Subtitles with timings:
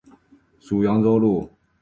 [0.59, 1.47] 属扬州路。